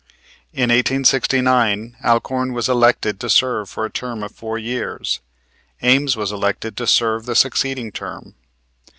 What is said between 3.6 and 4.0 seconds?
for a